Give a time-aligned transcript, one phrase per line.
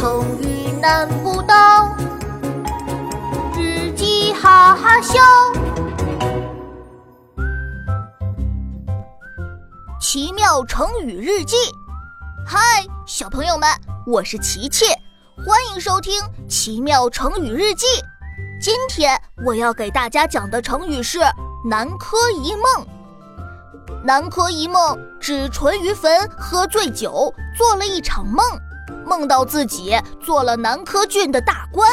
[0.00, 1.94] 成语难不倒，
[3.54, 5.20] 日记哈哈笑。
[10.00, 11.54] 奇妙成语日记，
[12.46, 12.58] 嗨，
[13.04, 13.68] 小朋友们，
[14.06, 14.86] 我是琪琪，
[15.36, 17.84] 欢迎收听《奇妙成语日记》。
[18.58, 21.18] 今天我要给大家讲的成语是
[21.62, 22.86] “南柯一梦”。
[24.02, 28.42] 南柯一梦指淳于棼喝醉酒，做了一场梦，
[29.06, 31.90] 梦到自己做了南柯郡的大官，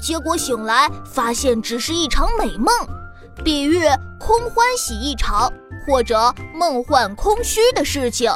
[0.00, 2.68] 结果醒来发现只是一场美梦，
[3.44, 3.80] 比喻
[4.18, 5.52] 空欢喜一场
[5.86, 8.32] 或者梦幻空虚的事情。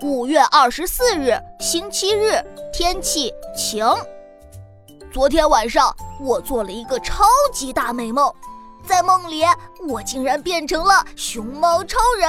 [0.00, 2.42] 五月二十四日，星期日，
[2.72, 3.84] 天气晴。
[5.12, 8.32] 昨天晚上我做了一个超级大美梦，
[8.86, 9.42] 在梦里
[9.88, 12.28] 我竟然变成了熊猫超人。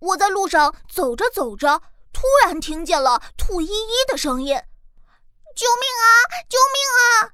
[0.00, 1.80] 我在路上走着走着，
[2.12, 4.54] 突然听见了兔依依的声音
[5.56, 6.06] ：“救命啊！
[6.48, 7.32] 救命啊！”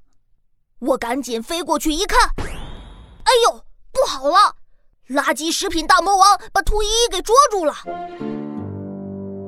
[0.91, 4.57] 我赶紧飞过去一看，哎呦，不好了！
[5.09, 7.75] 垃圾食品大魔王把兔依依给捉住了！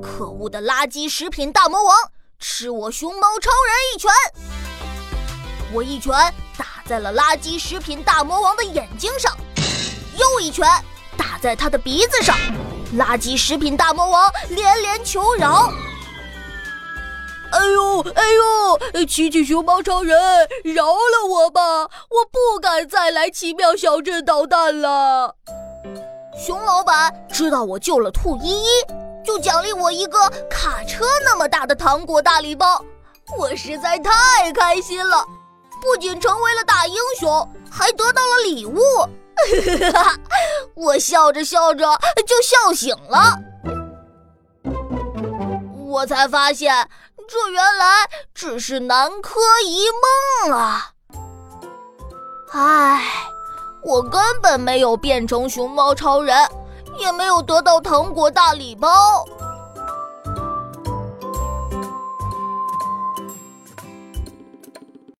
[0.01, 1.95] 可恶的垃圾食品大魔王，
[2.39, 4.11] 吃我熊猫超人一拳！
[5.73, 6.13] 我一拳
[6.57, 9.31] 打在了垃圾食品大魔王的眼睛上，
[10.17, 10.67] 又一拳
[11.17, 12.35] 打在他的鼻子上。
[12.97, 15.71] 垃圾食品大魔王连连求饶
[17.51, 18.23] ：“哎呦，哎
[18.93, 20.19] 呦，奇奇熊猫超人，
[20.63, 21.61] 饶了我吧！
[21.83, 25.35] 我不敢再来奇妙小镇捣蛋了。”
[26.37, 28.67] 熊老板知道我救了兔依依，
[29.25, 32.83] 就奖励我一个卡车那么大的糖果大礼包，
[33.37, 35.25] 我实在太开心了，
[35.83, 38.79] 不仅成为了大英雄，还得到了礼物。
[40.75, 41.85] 我笑着笑着
[42.25, 43.37] 就笑醒了，
[45.85, 46.89] 我才发现
[47.27, 49.87] 这原来只是南柯一
[50.47, 50.91] 梦啊！
[52.53, 53.01] 唉，
[53.83, 56.47] 我根本没有变成熊猫超人，
[56.97, 59.25] 也没有得到糖果大礼包。